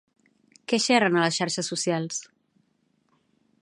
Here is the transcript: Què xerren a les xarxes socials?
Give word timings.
Què 0.71 0.79
xerren 0.85 1.19
a 1.19 1.25
les 1.27 1.37
xarxes 1.41 1.71
socials? 1.75 2.21